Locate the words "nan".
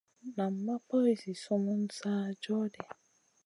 0.35-0.53